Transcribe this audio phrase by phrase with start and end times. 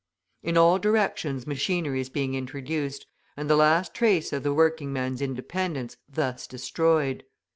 [0.41, 3.05] In all directions machinery is being introduced,
[3.37, 7.23] and the last trace of the working man's independence thus destroyed.